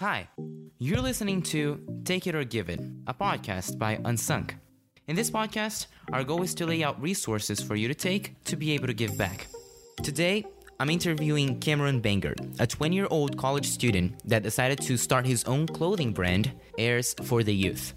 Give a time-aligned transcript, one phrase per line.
[0.00, 0.28] Hi,
[0.78, 4.54] you're listening to Take It or Give It, a podcast by Unsunk.
[5.08, 8.56] In this podcast, our goal is to lay out resources for you to take to
[8.56, 9.48] be able to give back.
[10.02, 10.46] Today,
[10.78, 15.44] I'm interviewing Cameron Banger, a 20 year old college student that decided to start his
[15.44, 17.92] own clothing brand, Airs for the Youth.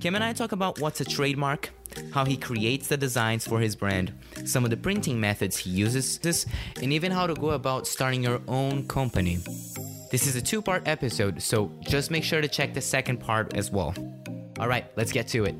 [0.00, 1.70] Cam and I talk about what's a trademark,
[2.12, 4.12] how he creates the designs for his brand,
[4.44, 6.44] some of the printing methods he uses,
[6.82, 9.38] and even how to go about starting your own company.
[10.10, 13.54] This is a two part episode, so just make sure to check the second part
[13.54, 13.94] as well.
[14.58, 15.54] All right, let's get to it.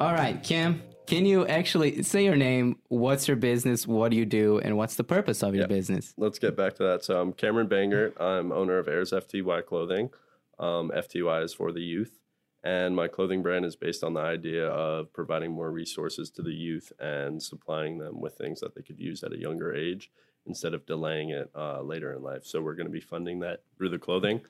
[0.00, 2.80] All right, Cam, can you actually say your name?
[2.88, 3.86] What's your business?
[3.86, 4.58] What do you do?
[4.58, 6.12] And what's the purpose of your business?
[6.16, 7.04] Let's get back to that.
[7.04, 8.12] So I'm Cameron Banger.
[8.18, 10.10] I'm owner of Airs FTY Clothing.
[10.58, 12.18] Um, FTY is for the youth.
[12.64, 16.52] And my clothing brand is based on the idea of providing more resources to the
[16.52, 20.10] youth and supplying them with things that they could use at a younger age
[20.50, 22.44] instead of delaying it uh, later in life.
[22.44, 24.40] So we're going to be funding that through the clothing.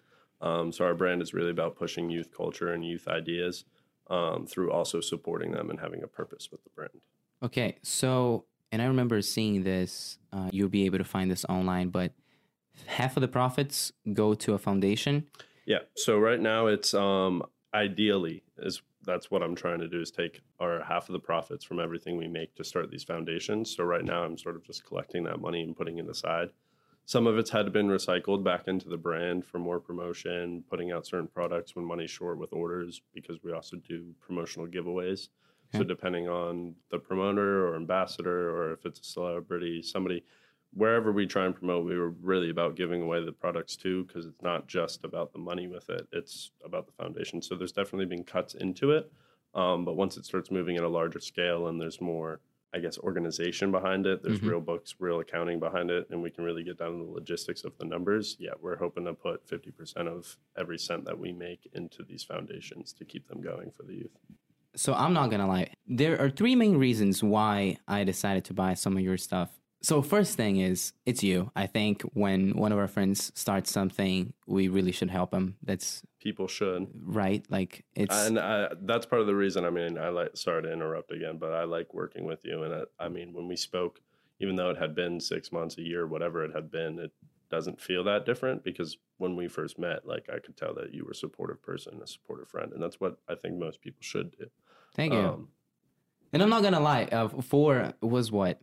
[0.40, 3.64] Um, so our brand is really about pushing youth culture and youth ideas
[4.08, 7.00] um, through also supporting them and having a purpose with the brand.
[7.42, 10.18] Okay, so and I remember seeing this.
[10.32, 12.12] Uh, you'll be able to find this online, but
[12.86, 15.26] half of the profits go to a foundation.
[15.66, 15.80] Yeah.
[15.96, 17.42] So right now it's um,
[17.74, 21.64] ideally is that's what I'm trying to do is take our half of the profits
[21.64, 23.74] from everything we make to start these foundations.
[23.74, 26.48] So right now I'm sort of just collecting that money and putting it aside.
[27.06, 31.06] Some of it's had been recycled back into the brand for more promotion, putting out
[31.06, 35.28] certain products when money's short with orders because we also do promotional giveaways.
[35.70, 35.78] Okay.
[35.78, 40.24] So depending on the promoter or ambassador or if it's a celebrity, somebody
[40.72, 44.26] wherever we try and promote, we were really about giving away the products too, because
[44.26, 47.42] it's not just about the money with it; it's about the foundation.
[47.42, 49.10] So there's definitely been cuts into it,
[49.54, 52.40] um, but once it starts moving at a larger scale and there's more,
[52.72, 54.48] I guess, organization behind it, there's mm-hmm.
[54.48, 57.64] real books, real accounting behind it, and we can really get down to the logistics
[57.64, 58.36] of the numbers.
[58.38, 62.92] Yeah, we're hoping to put 50% of every cent that we make into these foundations
[62.94, 64.16] to keep them going for the youth.
[64.76, 65.72] So I'm not gonna lie.
[65.88, 69.59] There are three main reasons why I decided to buy some of your stuff.
[69.82, 71.50] So first thing is it's you.
[71.56, 75.56] I think when one of our friends starts something, we really should help them.
[75.62, 77.44] That's people should right.
[77.48, 79.64] Like it's and I, that's part of the reason.
[79.64, 82.62] I mean, I like sorry to interrupt again, but I like working with you.
[82.62, 84.00] And I, I mean, when we spoke,
[84.38, 87.12] even though it had been six months, a year, whatever it had been, it
[87.50, 91.04] doesn't feel that different because when we first met, like I could tell that you
[91.04, 94.36] were a supportive person, a supportive friend, and that's what I think most people should
[94.38, 94.46] do.
[94.94, 95.18] Thank you.
[95.20, 95.48] Um,
[96.34, 98.60] and I'm not gonna lie, uh, four was what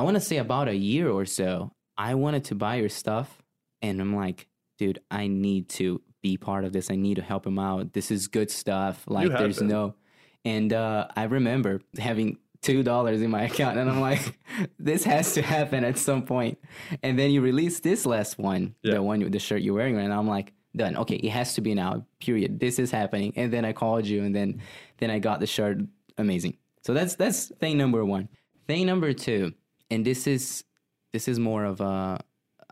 [0.00, 3.42] I want to say about a year or so, I wanted to buy your stuff.
[3.82, 4.46] And I'm like,
[4.78, 6.90] dude, I need to be part of this.
[6.90, 7.92] I need to help him out.
[7.92, 9.04] This is good stuff.
[9.06, 9.68] Like, there's been.
[9.68, 9.94] no.
[10.42, 14.38] And uh, I remember having two dollars in my account, and I'm like,
[14.78, 16.58] this has to happen at some point.
[17.02, 18.94] And then you release this last one, yeah.
[18.94, 20.96] the one, the shirt you're wearing, and I'm like, done.
[20.96, 22.06] Okay, it has to be now.
[22.20, 22.58] Period.
[22.58, 23.34] This is happening.
[23.36, 24.62] And then I called you, and then
[24.96, 25.80] then I got the shirt.
[26.16, 26.56] Amazing.
[26.86, 28.30] So that's that's thing number one.
[28.66, 29.52] Thing number two
[29.90, 30.64] and this is
[31.12, 32.20] this is more of a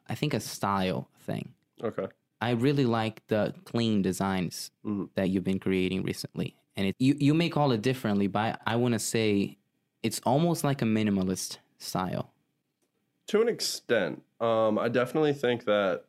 [0.08, 1.52] I think a style thing.
[1.82, 2.06] Okay.
[2.40, 5.06] I really like the clean designs mm-hmm.
[5.14, 6.56] that you've been creating recently.
[6.76, 9.58] And it, you you may call it differently, but I want to say
[10.02, 12.32] it's almost like a minimalist style.
[13.28, 16.04] To an extent, um, I definitely think that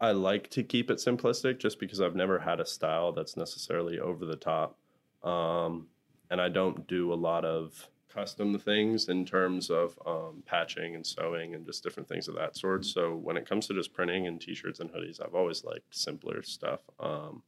[0.00, 3.98] I like to keep it simplistic, just because I've never had a style that's necessarily
[3.98, 4.76] over the top,
[5.22, 5.86] um,
[6.30, 11.06] and I don't do a lot of custom things in terms of um, patching and
[11.06, 12.84] sewing and just different things of that sort.
[12.84, 16.42] So when it comes to just printing and t-shirts and hoodies, I've always liked simpler
[16.42, 16.80] stuff.
[17.00, 17.42] Um,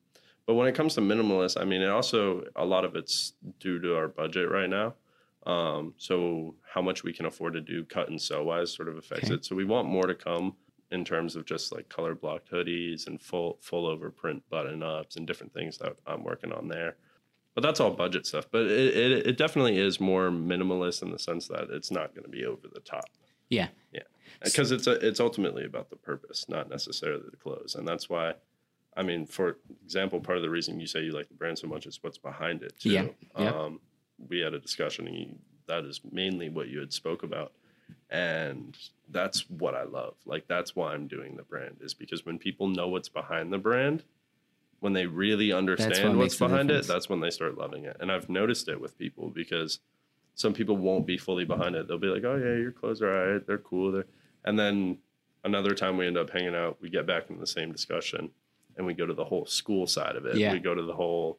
[0.47, 3.81] but when it comes to minimalist, I mean, it also a lot of it's due
[3.81, 4.95] to our budget right now.
[5.45, 8.97] Um, so how much we can afford to do cut and sew wise sort of
[8.97, 9.35] affects okay.
[9.35, 9.45] it.
[9.45, 10.57] So we want more to come
[10.91, 15.17] in terms of just like color blocked hoodies and full full over print button ups
[15.17, 16.97] and different things that I'm working on there
[17.57, 18.47] but that's all budget stuff.
[18.53, 22.25] But it, it, it definitely is more minimalist in the sense that it's not going
[22.25, 23.07] to be over the top.
[23.49, 24.03] Yeah, yeah,
[24.45, 28.35] because it's a, it's ultimately about the purpose, not necessarily the clothes, and that's why.
[28.99, 31.67] I mean, for example, part of the reason you say you like the brand so
[31.67, 32.73] much is what's behind it.
[32.79, 32.91] Too.
[32.91, 33.07] Yeah.
[33.39, 33.51] yeah.
[33.51, 33.81] Um,
[34.29, 35.35] we had a discussion, and you,
[35.67, 37.53] that is mainly what you had spoke about,
[38.11, 38.77] and
[39.11, 40.15] that's what I love.
[40.25, 43.59] Like that's why I'm doing the brand is because when people know what's behind the
[43.59, 44.05] brand,
[44.81, 47.97] when they really understand what what's behind it, that's when they start loving it.
[48.01, 49.81] And I've noticed it with people because
[50.35, 51.89] some people won't be fully behind it.
[51.89, 53.47] They'll be like, "Oh yeah, your clothes are all right.
[53.47, 54.07] They're cool." They're...
[54.45, 54.99] And then
[55.45, 58.31] another time we end up hanging out, we get back in the same discussion,
[58.77, 60.37] and we go to the whole school side of it.
[60.37, 60.53] Yeah.
[60.53, 61.39] We go to the whole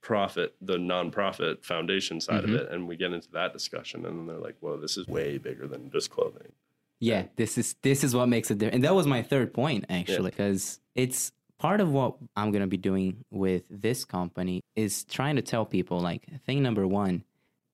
[0.00, 2.54] profit, the nonprofit foundation side mm-hmm.
[2.54, 4.06] of it, and we get into that discussion.
[4.06, 6.52] And then they're like, "Well, this is way bigger than just clothing."
[7.00, 8.76] Yeah, this is this is what makes it different.
[8.76, 11.04] And that was my third point actually, because yeah.
[11.04, 15.42] it's part of what I'm going to be doing with this company is trying to
[15.42, 17.24] tell people like thing number 1,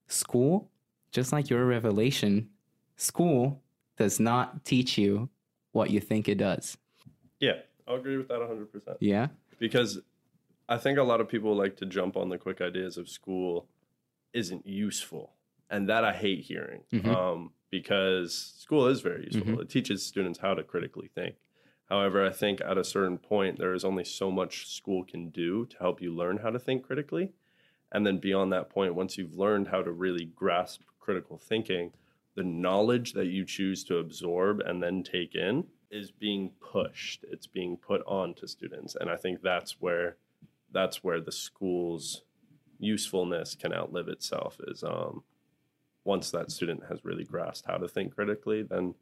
[0.08, 0.70] school,
[1.12, 2.48] just like your revelation,
[2.96, 3.62] school
[3.96, 5.28] does not teach you
[5.72, 6.76] what you think it does.
[7.40, 8.96] Yeah, I'll agree with that 100%.
[9.00, 9.28] Yeah.
[9.58, 10.00] Because
[10.68, 13.68] I think a lot of people like to jump on the quick ideas of school
[14.32, 15.32] isn't useful.
[15.70, 17.06] And that I hate hearing Mhm.
[17.06, 19.56] um, because school is very useful.
[19.56, 19.62] Mhm.
[19.62, 21.36] It teaches students how to critically think.
[21.88, 25.66] However, I think at a certain point, there is only so much school can do
[25.66, 27.32] to help you learn how to think critically.
[27.92, 31.92] And then beyond that point, once you've learned how to really grasp critical thinking,
[32.34, 37.24] the knowledge that you choose to absorb and then take in is being pushed.
[37.30, 38.96] It's being put on to students.
[38.98, 40.16] And I think that's where
[40.72, 42.22] that's where the school's
[42.80, 45.22] usefulness can outlive itself is um,
[46.02, 48.94] once that student has really grasped how to think critically, then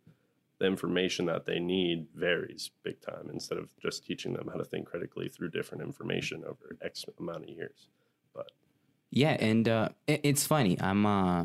[0.62, 4.64] the information that they need varies big time instead of just teaching them how to
[4.64, 7.88] think critically through different information over X amount of years.
[8.32, 8.46] But
[9.10, 10.80] yeah, and uh, it, it's funny.
[10.80, 11.44] I'm uh,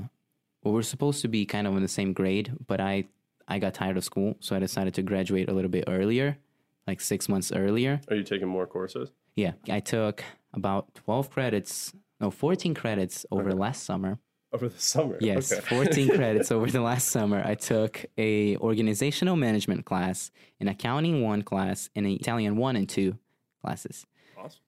[0.64, 3.06] well, we're supposed to be kind of in the same grade, but I
[3.48, 6.38] I got tired of school, so I decided to graduate a little bit earlier,
[6.86, 8.02] like six months earlier.
[8.10, 9.10] Are you taking more courses?
[9.36, 10.24] Yeah, I took
[10.54, 11.92] about twelve credits,
[12.22, 13.58] no, fourteen credits over Okay.
[13.58, 14.20] last summer.
[14.54, 15.18] Over the summer?
[15.22, 15.62] Yes, Okay.
[15.62, 17.42] 14 credits over the last summer.
[17.46, 22.88] I took a organizational management class, an accounting one class, and an Italian one and
[22.88, 23.18] two
[23.62, 24.06] classes.
[24.38, 24.62] Awesome.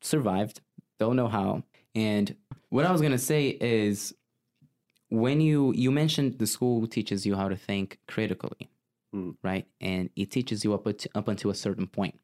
[0.00, 0.60] Survived.
[0.98, 1.64] Don't know how.
[1.94, 2.34] And
[2.68, 4.14] what I was gonna say is,
[5.10, 8.68] when you you mentioned the school teaches you how to think critically,
[9.14, 9.36] Mm.
[9.42, 9.66] right?
[9.80, 12.20] And it teaches you up at, up until a certain point,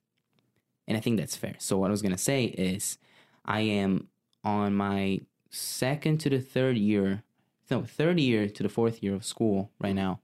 [0.87, 1.55] and I think that's fair.
[1.58, 2.99] So what I was gonna say is,
[3.44, 4.08] I am
[4.44, 5.20] on my
[5.54, 7.22] second to the third year,
[7.70, 10.20] no, third year to the fourth year of school right now.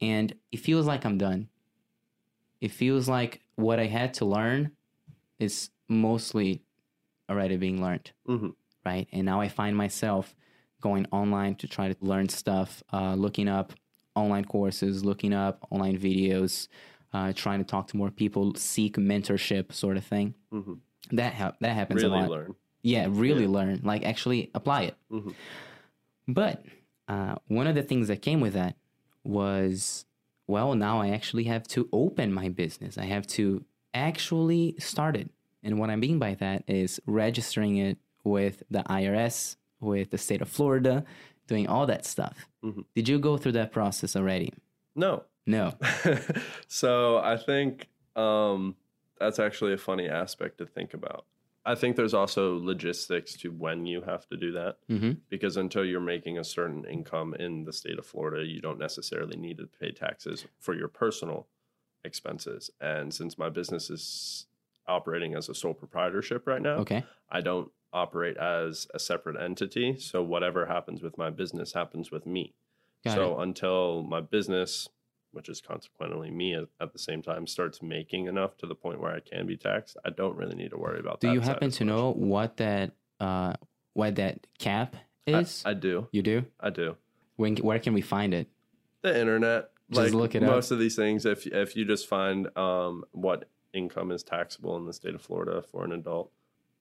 [0.00, 1.48] And it feels like I'm done.
[2.60, 4.72] It feels like what I had to learn
[5.38, 6.62] is mostly
[7.28, 8.54] already being learned, Mhm.
[8.84, 9.08] right?
[9.12, 10.34] And now I find myself
[10.80, 13.72] going online to try to learn stuff, uh, looking up
[14.14, 16.68] online courses, looking up online videos,
[17.12, 20.34] uh, trying to talk to more people, seek mentorship, sort of thing.
[20.52, 20.80] Mhm.
[21.10, 22.30] That ha- that happens a lot.
[22.30, 22.54] learn.
[22.82, 24.96] Yeah, really learn, like actually apply it.
[25.10, 25.34] Mhm.
[26.28, 26.64] But
[27.08, 28.76] uh, one of the things that came with that
[29.24, 30.04] was,
[30.46, 32.98] well, now I actually have to open my business.
[32.98, 33.64] I have to
[33.94, 35.30] actually start it.
[35.62, 40.42] And what I mean by that is registering it with the IRS, with the state
[40.42, 41.04] of Florida,
[41.46, 42.48] doing all that stuff.
[42.64, 42.84] Mhm.
[42.94, 44.52] Did you go through that process already?
[44.94, 45.24] No.
[45.46, 45.74] No.
[46.68, 48.76] so I think um,
[49.18, 51.26] that's actually a funny aspect to think about.
[51.64, 55.82] I think there's also logistics to when you have to do that hmm because until
[55.82, 59.66] you're making a certain income in the state of Florida, you don't necessarily need to
[59.66, 61.46] pay taxes for your personal
[62.04, 62.70] expenses.
[62.80, 64.46] And since my business is
[64.86, 67.02] operating as a sole proprietorship right now, Okay.
[67.30, 69.96] I don't operate as a separate entity.
[69.98, 72.54] So whatever happens with my business happens with me.
[73.04, 74.88] Got so until my business,
[75.32, 79.00] which is consequently me at, at the same time, starts making enough to the point
[79.00, 81.32] where I can be taxed, I don't really need to worry about Do that.
[81.32, 83.54] Do you happen to know what that uh,
[83.94, 84.96] what that cap
[85.26, 85.62] is?
[85.64, 86.08] I do.
[86.12, 86.44] you do.
[86.60, 86.96] I do.
[87.36, 88.48] When where can we find it?
[89.02, 89.70] The internet.
[89.90, 90.50] Just like look it up.
[90.50, 94.86] most of these things, if if you just find um, what income is taxable in
[94.86, 96.30] the state of Florida for an adult,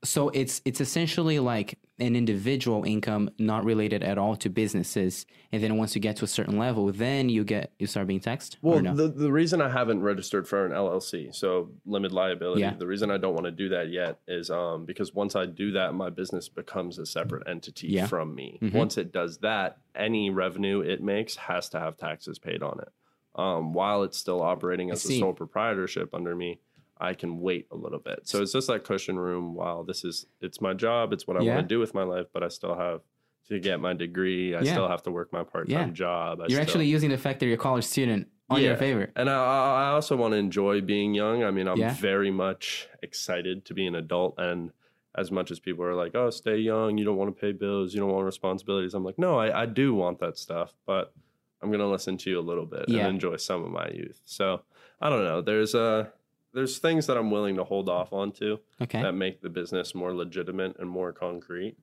[0.04, 5.62] So it's it's essentially like an individual income not related at all to businesses, and
[5.62, 8.58] then once you get to a certain level, then you get you start being taxed.
[8.64, 8.96] Well, no?
[8.96, 12.74] the, the reason I haven't registered for an LLC, so limited liability, Yeah.
[12.74, 15.72] the reason I don't want to do that yet is um, because once I do
[15.74, 18.08] that, my business becomes a separate entity Yeah.
[18.08, 18.58] from me.
[18.60, 18.74] Mhm.
[18.74, 22.90] Once it does that, any revenue it makes has to have taxes paid on it.
[23.36, 26.60] Um, while it's still operating as a sole proprietorship under me,
[27.02, 28.22] I can wait a little bit.
[28.24, 31.42] So it's just that cushion room while this is it's my job, it's what I
[31.42, 31.56] Yeah.
[31.56, 33.02] want to do with my life, but I still have
[33.48, 34.56] to get my degree.
[34.56, 34.72] I Yeah.
[34.74, 35.94] still have to work my part time Yeah.
[35.94, 36.40] job.
[36.40, 39.12] I You're still- actually using the fact that you're a college student on your favor.
[39.16, 41.44] and I, I also want to enjoy being young.
[41.44, 44.36] I mean, I'm very much excited to be an adult.
[44.38, 44.72] And
[45.16, 47.94] as much as people are like, oh, stay young, you don't want to pay bills,
[47.94, 48.94] you don't want responsibilities.
[48.94, 51.14] I'm like, no, I, I do want that stuff, but
[51.62, 53.06] I'm going to listen to you a little bit Yeah.
[53.06, 54.22] and enjoy some of my youth.
[54.26, 54.62] So
[55.02, 55.42] I don't know.
[55.42, 56.08] There's uh,
[56.54, 59.02] there's things that I'm willing to hold off onto Okay.
[59.02, 61.76] that make the business more legitimate and more concrete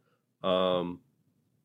[0.43, 1.01] um,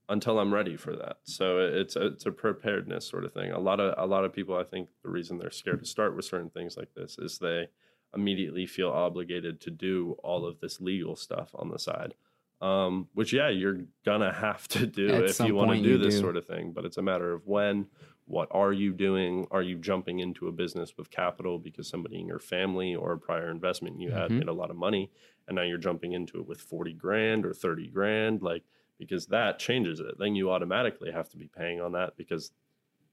[0.09, 1.17] until I'm ready for that.
[1.23, 3.51] So it's a, it's a preparedness sort of thing.
[3.51, 6.15] A lot of a lot of people, I think, the reason they're scared to start
[6.15, 7.67] with certain things like this is they
[8.15, 12.13] immediately feel obligated to do all of this legal stuff on the side.
[12.61, 16.15] Um, which yeah, you're gonna have to do At if you want to do this
[16.15, 16.21] do.
[16.21, 16.71] sort of thing.
[16.71, 17.87] But it's a matter of when,
[18.33, 19.45] what are you doing?
[19.51, 23.17] Are you jumping into a business with capital because somebody in your family or a
[23.19, 24.39] prior investment you had Mhm.
[24.39, 25.11] made a lot of money
[25.47, 28.41] and now you're jumping into it with 40 grand or 30 grand?
[28.41, 28.63] Like,
[28.97, 30.17] because that changes it.
[30.17, 32.51] Then you automatically have to be paying on that because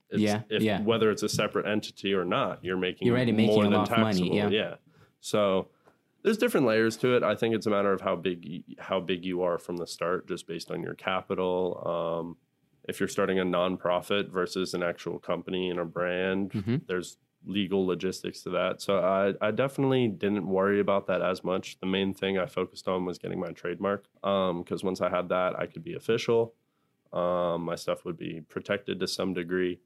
[0.08, 0.80] it's, Yeah, if, yeah.
[0.82, 3.78] whether it's a separate entity or not, you're making You're already making more a than
[3.78, 4.48] lot of money, yeah.
[4.48, 4.74] yeah.
[5.20, 5.68] So
[6.22, 7.22] there's different layers to it.
[7.22, 10.26] I think it's a matter of how big how big you are from the start,
[10.28, 11.82] just based on your capital.
[11.86, 12.36] Um,
[12.90, 16.87] if you're starting a nonprofit versus an actual company and a brand, Mhm.
[16.87, 17.16] there's
[17.47, 18.82] legal logistics to that.
[18.82, 21.78] So I, I definitely didn't worry about that as much.
[21.80, 25.59] The main thing I focused on was getting my trademark because once I had that,
[25.59, 26.54] I could be official.
[27.12, 29.80] Um, my stuff would be protected to some degree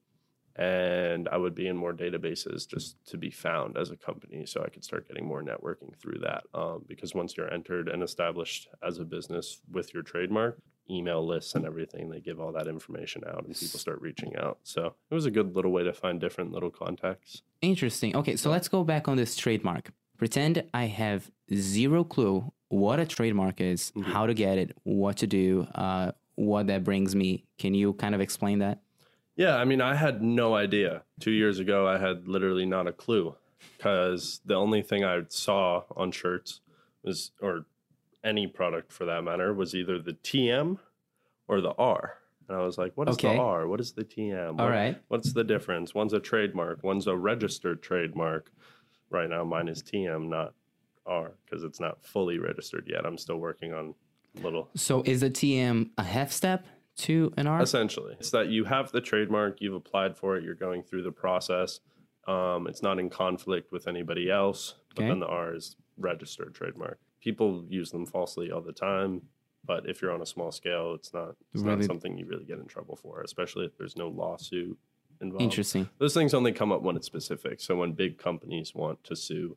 [0.57, 4.63] and I would be in more databases just to be found as a company, so
[4.63, 6.45] I could start getting more networking through that.
[6.55, 10.59] Um, because once you're entered and established as a business with your trademark,
[10.91, 14.59] email lists and everything, they give all that information out, and people start reaching out.
[14.63, 17.43] So it was a good little way to find different little contacts.
[17.63, 18.15] Interesting.
[18.17, 19.93] Okay, so let's go back on this trademark.
[20.19, 24.05] Pretend I have zero clue what a trademark is, Mhm.
[24.05, 27.45] how to get it, what to do, uh, what that brings me.
[27.59, 28.81] Can you kind of explain that?
[29.37, 31.03] Yeah, I mean, I had no idea.
[31.21, 33.35] Two years ago, I had literally not a clue
[33.77, 36.61] because the only thing I saw on shirts
[37.03, 37.67] was, or
[38.25, 40.79] any product for that matter, was either the TM
[41.47, 42.15] or the R.
[42.49, 43.35] And I was like, what is Okay.
[43.37, 43.69] the R?
[43.69, 44.59] What is the TM?
[44.59, 45.01] All What- right.
[45.09, 45.95] What's the difference?
[45.95, 48.51] One's a trademark, one's a registered trademark.
[49.11, 50.55] Right now, mine is TM, not
[51.07, 53.07] R, because it's not fully registered yet.
[53.07, 53.95] I'm still working on
[54.43, 56.67] little So is the TM a half step
[56.97, 57.61] to an R?
[57.63, 61.13] Essentially, it's that you have the trademark, you've applied for it, you're going through the
[61.13, 61.81] process.
[62.27, 65.09] Um, it's not in conflict with anybody else, but Okay.
[65.09, 66.99] then the R is registered trademark.
[67.25, 69.23] People use them falsely all the time,
[69.65, 71.79] but if you're on a small scale, it's not it's Really?
[71.79, 74.79] not something you really get in trouble for, especially if there's no lawsuit
[75.23, 75.43] involved.
[75.43, 75.89] Interesting.
[75.99, 77.61] Those things only come up when it's specific.
[77.63, 79.57] So when big companies want to sue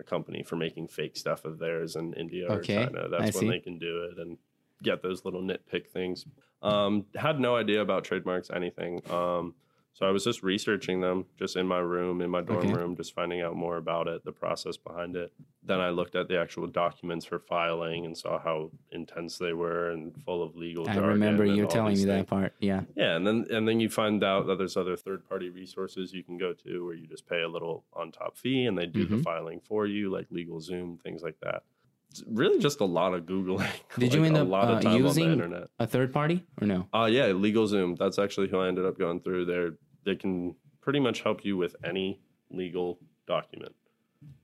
[0.00, 3.34] a company for making fake stuff of theirs in India Okay, or China, I that's
[3.36, 3.50] when see.
[3.50, 4.38] they can do it and
[4.82, 6.24] get those little nitpick things.
[6.62, 9.02] Um, had no idea about trademarks, anything.
[9.10, 9.54] Um,
[9.94, 12.72] so I was just researching them, just in my room, in my dorm Okay.
[12.72, 15.32] room, just finding out more about it, the process behind it.
[15.64, 19.90] Then I looked at the actual documents for filing and saw how intense they were
[19.90, 20.88] and full of legal.
[20.88, 22.54] I remember you telling me that part.
[22.58, 22.82] Yeah.
[22.96, 26.24] Yeah, and then and then you find out that there's other third party resources you
[26.24, 29.04] can go to where you just pay a little on top fee and they do
[29.06, 29.22] the Mhm.
[29.22, 31.62] filing for you, like LegalZoom, things like that.
[32.26, 33.68] Really just a lot of googling.
[33.98, 35.68] Did you like, end a up, lot uh, of time using- on the internet?
[35.78, 36.88] A third party or no?
[36.92, 37.98] Uh yeah, LegalZoom.
[37.98, 39.46] That's actually who I ended up going through.
[39.46, 39.70] There,
[40.04, 43.74] they can pretty much help you with any legal document,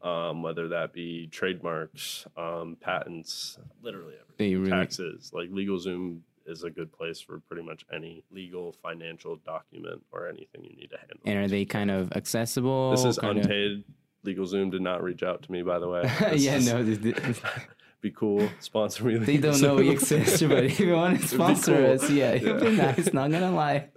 [0.03, 4.71] um, whether that be trademarks, um, patents, literally everything They really.
[4.71, 5.31] taxes.
[5.35, 10.65] Like LegalZoom is a good place for pretty much any legal financial document or anything
[10.65, 11.19] you need to handle.
[11.27, 12.93] And are they kind of accessible?
[12.93, 13.85] this is kind of- unpaid.
[14.27, 16.03] LegalZoom did not reach out to me, by the way.
[16.37, 17.41] Yeah, is- no, this- this-
[18.01, 18.49] be cool.
[18.61, 19.17] Sponsor me.
[19.19, 21.93] they don't know we exist, but if you want to sponsor cool.
[21.93, 23.13] us, yeah, it'd be nice.
[23.13, 23.89] Not gonna lie.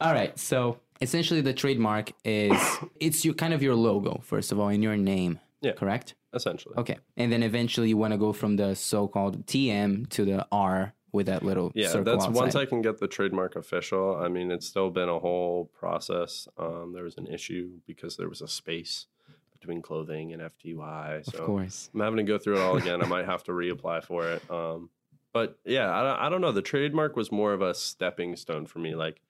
[0.00, 2.52] All right, so essentially, the trademark is
[3.00, 5.40] it's your kind of your logo, first of all, in your name.
[5.62, 5.72] Yeah.
[5.72, 6.14] Correct.
[6.34, 6.74] Essentially.
[6.78, 10.94] Okay, and then eventually you want to go from the so-called TM to the R
[11.12, 12.34] with that little Yeah, that's outside.
[12.34, 14.16] once I can get the trademark official.
[14.16, 16.48] I mean, it's still been a whole process.
[16.56, 19.06] Um, there was an issue because there was a space
[19.52, 21.24] between clothing and FTY.
[21.30, 21.90] So of course.
[21.94, 23.02] I'm having to go through it all again.
[23.02, 24.42] I might have to reapply for it.
[24.50, 24.88] Um,
[25.32, 26.52] but yeah, I, don't- I don't know.
[26.52, 28.94] The trademark was more of a stepping stone for me.
[28.94, 29.20] Like,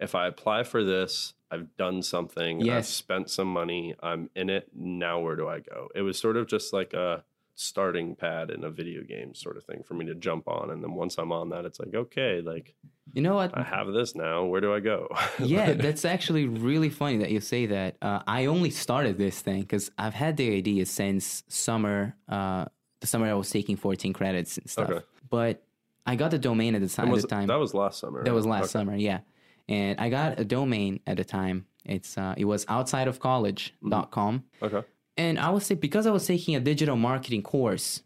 [0.00, 2.60] if I apply for this, I've done something.
[2.60, 2.88] I've Yes.
[2.88, 3.94] spent some money.
[4.02, 4.68] I'm in it.
[4.74, 5.88] Now, where do I go?
[5.94, 7.24] It was sort of just like a
[7.56, 10.70] starting pad in a video game sort of thing for me to jump on.
[10.70, 12.74] And then once I'm on that, it's like, okay, like
[13.12, 13.56] You know what?
[13.56, 14.44] I have this now.
[14.44, 15.08] Where do I go?
[15.38, 17.96] yeah, that's actually really funny that you say that.
[18.02, 22.64] Uh, I only started this thing because I've had the idea since summer, uh,
[23.00, 24.90] the summer I was taking 14 credits and stuff.
[24.90, 25.04] Okay.
[25.30, 25.62] But
[26.06, 27.06] I got the domain at the time.
[27.06, 27.46] At was- the time.
[27.46, 28.24] That was last summer.
[28.24, 28.34] That right?
[28.36, 28.70] was last Okay.
[28.72, 29.20] summer, yeah.
[29.68, 31.66] And I got a domain at the time.
[31.86, 34.44] It's uh, it was outside of college.com.
[34.62, 34.82] Okay.
[35.16, 38.02] And I was say because I was taking a digital marketing course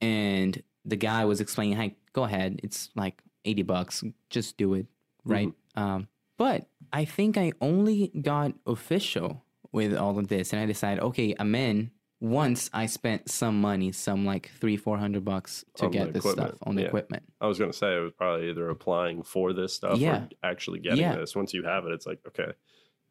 [0.00, 2.60] and the guy was explaining, "Hey, go ahead.
[2.62, 4.04] It's like 80 bucks.
[4.30, 4.86] Just do it."
[5.24, 5.52] Right?
[5.74, 11.02] Um, but I think I only got official with all of this and I decided,
[11.02, 15.86] "Okay, I'm in." Once I spent some money, some like three, four hundred bucks to
[15.86, 16.86] On get this stuff on the yeah.
[16.88, 17.22] equipment.
[17.40, 20.22] I was going to say it was probably either applying for this stuff Yeah.
[20.22, 21.16] or actually getting Yeah.
[21.16, 21.36] this.
[21.36, 22.52] Once you have it, it's like, okay,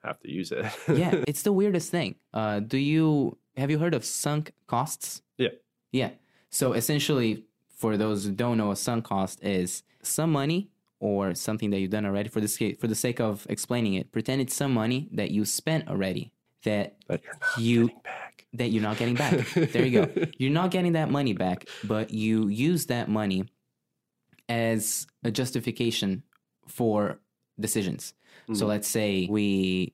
[0.03, 0.65] have to use it.
[0.93, 2.15] yeah, it's the weirdest thing.
[2.33, 5.21] Uh, do you have you heard of sunk costs?
[5.37, 5.49] Yeah.
[5.91, 6.11] Yeah.
[6.49, 7.45] So essentially,
[7.75, 10.69] for those who don't know, a sunk cost is some money
[10.99, 14.11] or something that you've done already for the sake for the sake of explaining it.
[14.11, 16.31] Pretend it's some money that you spent already
[16.63, 17.21] that That
[17.57, 17.89] You-
[18.55, 19.33] that you're not getting back.
[19.55, 20.25] there you go.
[20.37, 23.45] You're not getting that money back, but you use that money
[24.47, 26.23] as a justification
[26.67, 27.19] for
[27.59, 28.13] decisions.
[28.53, 28.67] So Mhm.
[28.69, 29.93] let's say we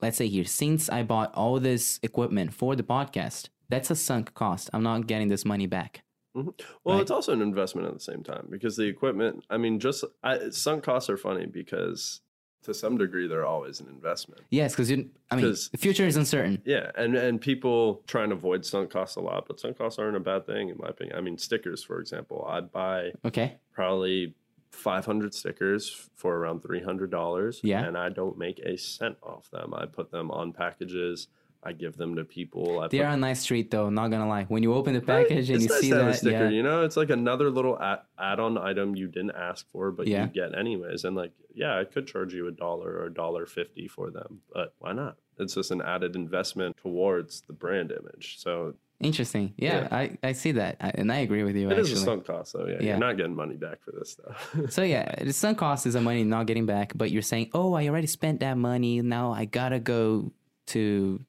[0.00, 4.32] let's say here since I bought all this equipment for the podcast, that's a sunk
[4.34, 4.70] cost.
[4.72, 6.02] I'm not getting this money back.
[6.34, 6.54] Well,
[6.86, 7.00] Right.
[7.02, 9.44] it's also an investment at the same time because the equipment.
[9.50, 12.20] I mean, just I, sunk costs are funny because
[12.62, 14.42] to some degree they're always an investment.
[14.50, 16.62] Yes, because you I mean the future is uncertain.
[16.64, 20.16] Yeah, and and people try and avoid sunk costs a lot, but sunk costs aren't
[20.16, 21.16] a bad thing in my opinion.
[21.16, 23.58] I mean, stickers, for example, I'd buy Okay.
[23.72, 24.34] probably
[24.70, 27.84] 500 stickers for around $300 Yeah.
[27.84, 31.28] and i don't make a cent off them i put them on packages
[31.62, 34.44] i give them to people I They're put, a nice treat though, not gonna lie.
[34.44, 35.28] When you open the Right?
[35.28, 36.48] package and It's you nice see that, sticker yeah.
[36.48, 40.24] you know it's like another little add- add-on item you didn't ask for but Yeah.
[40.24, 43.44] you get anyways and like yeah i could charge you a dollar or a dollar
[43.44, 48.38] fifty for them but why not it's just an added investment towards the brand image
[48.38, 49.54] so Interesting.
[49.56, 50.76] Yeah, I, I see that.
[50.80, 52.02] I, and I agree with you it is actually.
[52.02, 52.82] a sunk cost though yeah, Yeah.
[52.82, 56.00] you're not getting money back for this stuff So yeah, the sunk cost is the
[56.02, 59.00] money not getting back, but you're saying, "Oh, I already spent that money.
[59.00, 60.32] Now I gotta go
[60.68, 61.20] to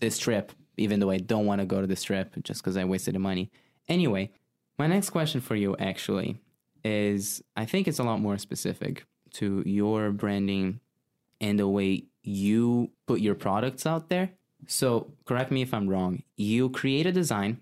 [0.00, 2.84] this trip, even though I don't want to go to this trip just because I
[2.84, 3.50] wasted the money."
[3.88, 4.30] Anyway,
[4.78, 6.40] my next question for you actually
[6.84, 10.80] is, I think it's a lot more specific to your branding
[11.40, 14.30] and the way you put your products out there.
[14.66, 16.22] So correct me if I'm wrong.
[16.36, 17.60] You create a design,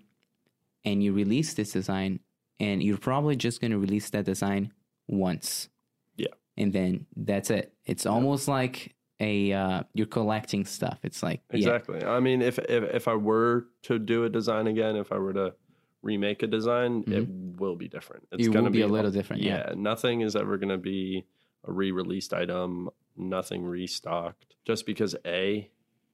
[0.83, 2.19] and you release this design,
[2.59, 4.73] and you're probably just gonna release that design
[5.07, 5.69] once.
[6.17, 6.27] Yeah.
[6.57, 7.73] And then that's it.
[7.85, 10.99] It's almost like a uh, you're collecting stuff.
[11.03, 12.03] It's like yeah, Exactly.
[12.03, 15.33] I mean, if, if if I were to do a design again, if I were
[15.33, 15.53] to
[16.01, 17.27] remake a design, it
[17.59, 18.27] will be different.
[18.31, 18.51] It's Mm-hmm.
[18.51, 19.67] It gonna be a little different, yeah.
[19.67, 21.25] Yeah, nothing is ever gonna be
[21.65, 22.89] a re-released item.
[23.15, 24.55] Nothing restocked.
[24.65, 25.69] Just because a,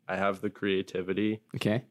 [0.08, 1.84] I have the creativity okay.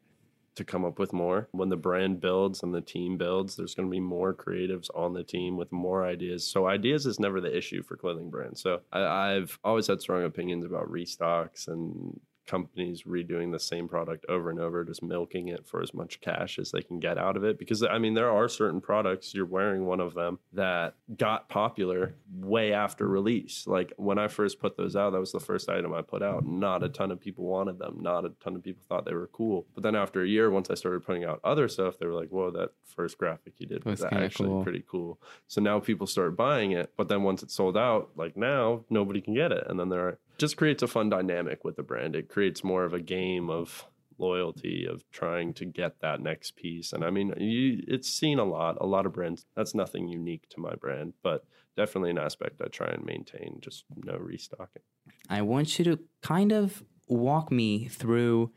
[0.55, 1.47] to come up with more.
[1.51, 5.13] When the brand builds and the team builds, there's going to be more creatives on
[5.13, 6.45] the team with more ideas.
[6.45, 8.61] So ideas is never the issue for clothing brands.
[8.61, 14.25] So I, I've always had strong opinions about restocks and companies redoing the same product
[14.29, 17.37] over and over, just milking it for as much cash as they can get out
[17.37, 17.59] of it.
[17.59, 22.15] Because I mean, there are certain products you're wearing one of them that got popular
[22.33, 23.65] way after release.
[23.67, 26.45] Like when I first put those out, that was the first item I put out.
[26.45, 27.97] Not a ton of people wanted them.
[28.01, 29.67] Not a ton of people thought they were cool.
[29.75, 32.29] But then after a year, once I started putting out other stuff, they were like,
[32.29, 34.63] "Whoa, that first graphic you did was actually cool.
[34.63, 36.93] pretty cool." So now people start buying it.
[36.95, 40.07] But then once it's sold out, like now nobody can get it, and then there
[40.07, 42.15] are just creates a fun dynamic with the brand.
[42.15, 43.85] It creates more of a game of
[44.17, 46.93] loyalty of trying to get that next piece.
[46.93, 49.45] And I mean, you, it's seen a lot, a lot of brands.
[49.55, 51.45] That's nothing unique to my brand, but
[51.75, 53.59] definitely an aspect I try and maintain.
[53.61, 54.81] Just no restocking.
[55.29, 58.51] I want you to kind of walk me through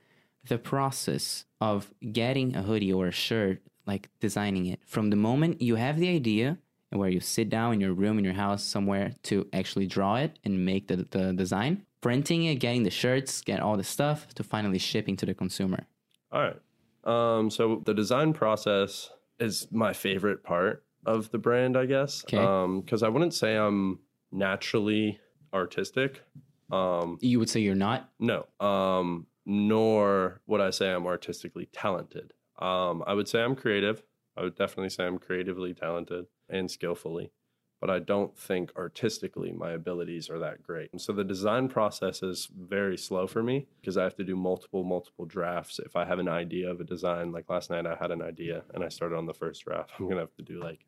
[0.49, 5.61] the process of getting a hoodie or a shirt, like designing it from the moment
[5.61, 6.59] you have the idea
[6.99, 10.39] where you sit down in your room in your house somewhere to actually draw it
[10.45, 14.43] and make the, the design, printing it, getting the shirts, get all the stuff to
[14.43, 15.87] finally shipping to the consumer.
[16.33, 16.57] All right.
[17.05, 22.25] Um, so the design process is my favorite part of the brand, I guess.
[22.25, 22.37] Okay.
[22.37, 24.01] Um, because I wouldn't say I'm
[24.33, 25.21] naturally
[25.55, 26.23] artistic.
[26.71, 28.11] Um, You would say you're not?
[28.19, 28.47] No.
[28.61, 32.33] Um, nor would I say I'm artistically talented.
[32.59, 34.03] Um, I would say I'm creative.
[34.37, 37.33] I would definitely say I'm creatively talented and skillfully,
[37.81, 40.91] but I don't think artistically my abilities are that great.
[40.93, 44.37] And so the design process is very slow for me because I have to do
[44.37, 45.79] multiple, multiple drafts.
[45.79, 48.65] If I have an idea of a design, like last night I had an idea
[48.75, 50.85] and I started on the first draft, I'm going to have to do like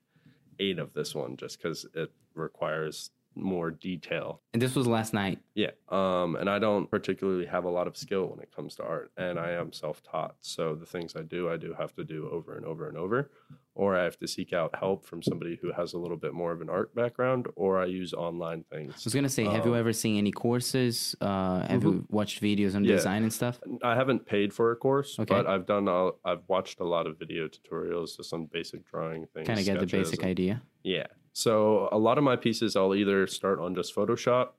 [0.59, 5.39] eight of this one just because it requires more detail And this was last night.
[5.55, 5.71] yeah.
[5.89, 9.11] Um, and I don't particularly have a lot of skill when it comes to art,
[9.17, 10.37] and I am self taught.
[10.41, 13.31] So the things I do, I do have to do over and over and over,
[13.75, 16.53] or I have to seek out help from somebody who has a little bit more
[16.53, 18.93] of an art background, or I use online things.
[18.95, 21.17] I was gonna say, have you Um, ever seen any courses?
[21.21, 22.97] Uh, have you watched videos on Yeah.
[22.97, 23.61] design and stuff?
[23.83, 25.35] I haven't paid for a course, Okay.
[25.35, 25.89] but I've done.
[26.25, 29.47] I've watched a lot of video tutorials just on basic drawing things.
[29.47, 30.63] Kind of get the basic and- idea.
[30.83, 31.07] Yeah.
[31.33, 34.51] So a lot of my pieces, I'll either start on just Photoshop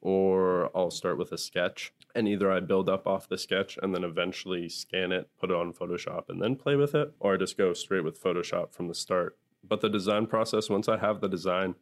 [0.00, 1.92] or I'll start with a sketch.
[2.14, 5.56] And either I build up off the sketch and then eventually scan it, put it
[5.56, 8.88] on Photoshop, and then play with it, or I just go straight with Photoshop from
[8.88, 9.36] the start.
[9.62, 11.74] But the design process, once I have the design,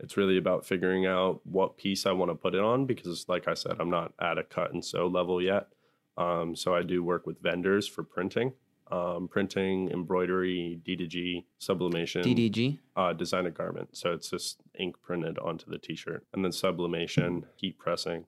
[0.00, 3.48] it's really about figuring out what piece I want to put it on because, like
[3.48, 5.68] I said, I'm not at a cut and sew level yet.
[6.16, 8.52] Um, so I do work with vendors for printing
[8.90, 12.78] um, printing, embroidery, DTG, sublimation, DTG.
[12.96, 13.96] uh, design a garment.
[13.96, 18.26] So it's just ink printed onto the t-shirt, and then sublimation, heat pressing,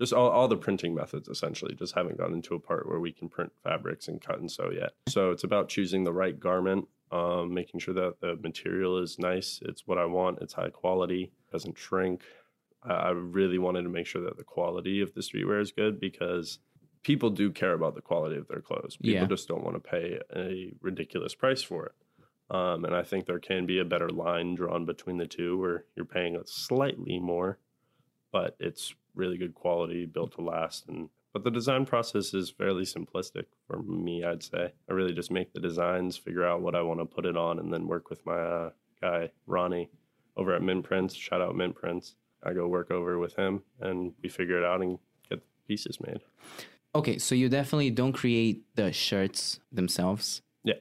[0.00, 1.74] just all, all the printing methods essentially.
[1.74, 4.70] Just haven't gotten into a part where we can print fabrics and cut and sew
[4.70, 4.92] yet.
[5.08, 9.60] So it's about choosing the right garment, um, making sure that the material is nice.
[9.64, 10.38] It's what I want.
[10.42, 12.22] It's high quality, doesn't shrink.
[12.82, 15.98] I, I really wanted to make sure that the quality of the streetwear is good
[15.98, 16.58] because
[17.06, 18.96] people do care about the quality of their clothes.
[18.96, 19.26] People Yeah.
[19.26, 21.92] just don't want to pay a ridiculous price for it.
[22.52, 25.84] Um, and I think there can be a better line drawn between the two where
[25.94, 27.60] you're paying a slightly more,
[28.32, 30.88] but it's really good quality, built to last.
[30.88, 34.24] And but the design process is fairly simplistic for me.
[34.24, 37.24] I'd say I really just make the designs, figure out what I want to put
[37.26, 39.90] it on, and then work with my uh, guy Ronnie
[40.36, 41.14] over at Mint Prints.
[41.14, 42.16] Shout out Mint Prints.
[42.42, 44.98] I go work over with him, and we figure it out and
[45.30, 46.20] get the pieces made.
[46.96, 50.42] Okay, so you definitely don't create the shirts themselves.
[50.64, 50.74] Yeah.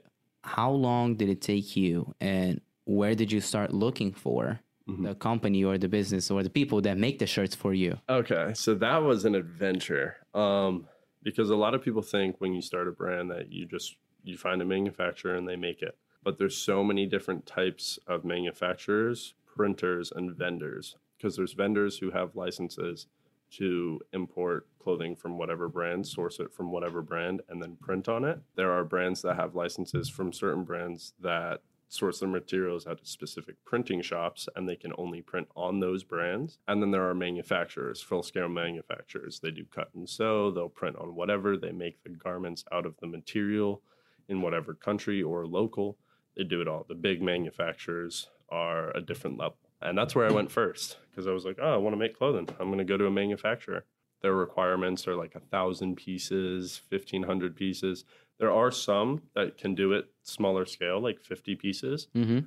[0.43, 5.03] How long did it take you, and where did you start looking for Mm-hmm.
[5.03, 7.97] the company or the business or the people that make the shirts for you?
[8.07, 10.17] Okay, so that was an adventure.
[10.35, 10.85] Um,
[11.23, 14.37] because a lot of people think when you start a brand that you just you
[14.37, 15.97] find a manufacturer and they make it.
[16.23, 20.95] But there's so many different types of manufacturers, printers, and vendors.
[21.17, 23.07] Because there's vendors who have licenses
[23.51, 28.23] to import clothing from whatever brand, source it from whatever brand, and then print on
[28.23, 28.39] it.
[28.55, 33.55] There are brands that have licenses from certain brands that source their materials at specific
[33.65, 36.59] printing shops and they can only print on those brands.
[36.67, 39.39] And then there are manufacturers, full scale manufacturers.
[39.39, 42.95] They do cut and sew, they'll print on whatever, they make the garments out of
[42.99, 43.81] the material
[44.27, 45.97] in whatever country or local.
[46.35, 46.85] They do it all.
[46.87, 49.57] The big manufacturers are a different level.
[49.81, 52.17] And that's where I went first because I was like, oh, I want to make
[52.17, 52.47] clothing.
[52.59, 53.85] I'm going to go to a manufacturer.
[54.21, 58.05] Their requirements are like a thousand pieces, 1500 pieces.
[58.39, 62.07] There are some that can do it smaller scale, like 50 pieces.
[62.15, 62.39] Mm-hmm.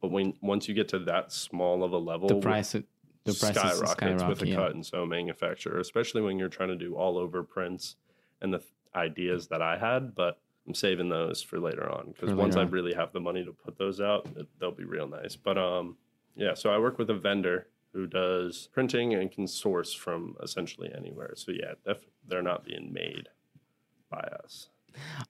[0.00, 2.84] But when once you get to that small of a level, The price, it,
[3.24, 4.28] the price skyrockets skyrocket.
[4.28, 4.54] with a yeah.
[4.54, 7.96] cut and sew manufacturer, especially when you're trying to do all over prints
[8.40, 10.14] and the th- ideas that I had.
[10.14, 13.44] But I'm saving those for later on because once later I really have the money
[13.44, 15.36] to put those out, it, they'll be real nice.
[15.36, 15.96] But um,
[16.36, 16.54] yeah.
[16.54, 21.34] So I work with a vendor who does printing and can source from essentially anywhere.
[21.36, 23.28] So yeah, def- they're not being made
[24.10, 24.68] by us.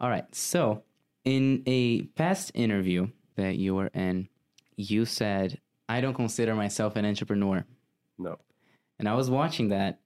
[0.01, 0.33] All right.
[0.35, 0.83] So,
[1.25, 4.29] in a past interview that you were in,
[4.77, 7.65] you said, I don't consider myself an entrepreneur.
[8.19, 8.39] No.
[8.99, 10.01] And I was watching that.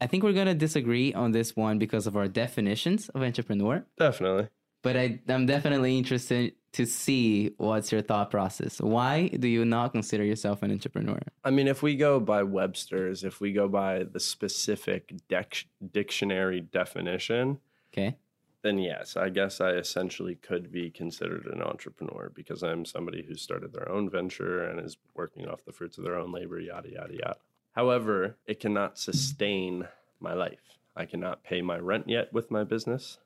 [0.00, 3.84] I think we're going to disagree on this one because of our definitions of entrepreneur,
[3.98, 4.48] Definitely.
[4.86, 8.80] But I, I'm definitely interested to see what's your thought process.
[8.80, 11.18] Why do you not consider yourself an entrepreneur?
[11.42, 16.60] I mean, if we go by Webster's, if we go by the specific dec- dictionary
[16.60, 17.58] definition,
[17.92, 18.16] Okay.
[18.62, 23.34] then yes, I guess I essentially could be considered an entrepreneur because I'm somebody who
[23.34, 26.90] started their own venture and is working off the fruits of their own labor, yada,
[26.92, 27.36] yada, yada.
[27.72, 29.88] However, it cannot sustain
[30.20, 30.78] my life.
[30.94, 33.18] I cannot pay my rent yet with my business.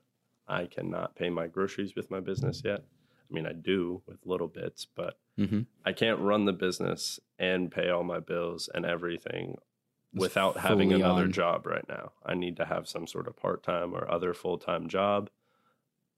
[0.51, 2.79] I cannot pay my groceries with my business yet.
[2.81, 5.61] I mean, I do with little bits, but Mm-hmm.
[5.85, 9.57] I can't run the business and pay all my bills and everything
[10.13, 11.31] without having another on.
[11.31, 12.11] job right now.
[12.25, 15.29] I need to have some sort of part time or other full time job.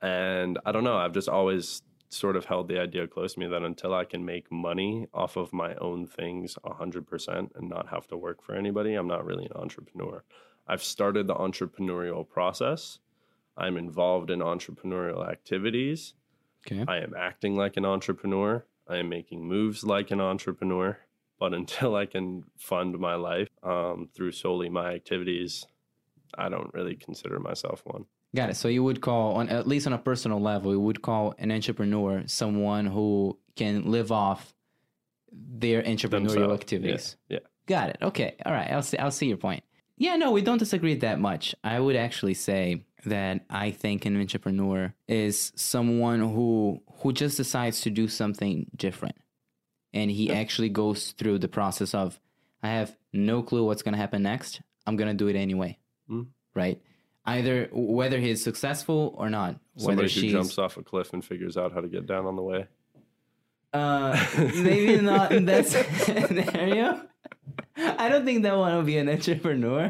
[0.02, 3.48] And I don't know, I've just always sort of held the idea close to me
[3.48, 8.08] that until I can make money off of my own things 100% and not have
[8.08, 10.24] to work for anybody, I'm not really an entrepreneur.
[10.67, 13.00] I've started the entrepreneurial process.
[13.58, 16.13] I'm involved in entrepreneurial activities.
[16.66, 16.84] Okay.
[16.88, 18.66] I am acting like an entrepreneur.
[18.88, 20.98] I am making moves like an entrepreneur.
[21.39, 25.66] But until I can fund my life um, through solely my activities,
[26.38, 28.06] I don't really consider myself one.
[28.36, 28.56] Got it.
[28.56, 31.52] So you would call, on at least on a personal level, you would call an
[31.52, 34.56] entrepreneur someone who can live off
[35.32, 37.16] their entrepreneurial activities.
[37.30, 37.39] Yeah.
[37.68, 37.98] Got it.
[38.02, 38.36] Okay.
[38.46, 38.72] All right.
[38.72, 38.98] I'll see.
[38.98, 39.63] I'll see your point.
[39.98, 40.16] Yeah.
[40.16, 41.54] No, we don't disagree that much.
[41.63, 47.82] I would actually say that I think an entrepreneur is someone who who just decides
[47.82, 49.16] to do something different,
[49.94, 52.20] and he actually goes through the process of,
[52.62, 54.62] I have no clue what's going to happen next.
[54.86, 55.78] I'm going to do it anyway.
[56.10, 56.28] Mm.
[56.56, 56.82] Right.
[57.26, 61.56] Either whether he's successful or not, Somebody whether who jumps off a cliff and figures
[61.58, 62.68] out how to get down on the way.
[63.74, 67.02] uh, maybe not in that scenario.
[67.78, 69.89] I don't think that one will be an entrepreneur.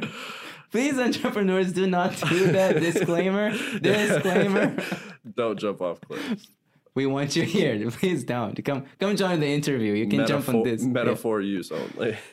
[0.74, 2.80] Please, entrepreneurs, do not do that.
[2.80, 3.52] disclaimer.
[3.78, 4.76] Disclaimer.
[5.38, 6.48] don't jump off cliffs.
[6.96, 7.92] We want you here.
[7.92, 8.56] Please don't.
[8.66, 9.94] Come come join the interview.
[9.94, 10.82] You can Metaphor, jump on this.
[10.82, 11.58] Metaphor yeah.
[11.58, 12.18] use only.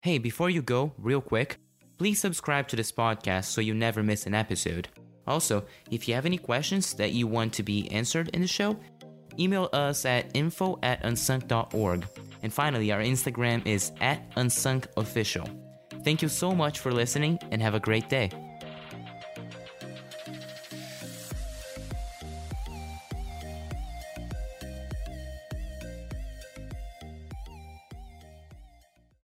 [0.00, 1.58] Hey, before you go, real quick,
[1.98, 4.88] please subscribe to this podcast so you never miss an episode.
[5.26, 8.78] Also, if you have any questions that you want to be answered in the show,
[9.38, 12.06] email us at info at unsunk.org.
[12.42, 15.67] And finally, our Instagram is at unsunkofficial.
[16.02, 18.30] Thank you so much for listening and have a great day.